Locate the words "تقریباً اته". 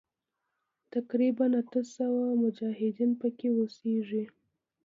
0.93-1.79